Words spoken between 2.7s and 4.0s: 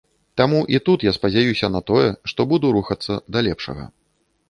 рухацца да лепшага.